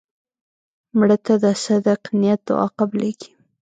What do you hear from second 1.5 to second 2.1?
صدق